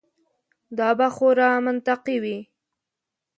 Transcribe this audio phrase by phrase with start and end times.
[0.77, 2.39] دا به خورا منطقي وي.